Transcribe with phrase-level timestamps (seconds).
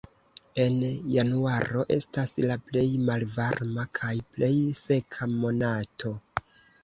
[0.61, 0.77] En
[1.15, 6.15] januaro estas la plej malvarma kaj plej seka monato.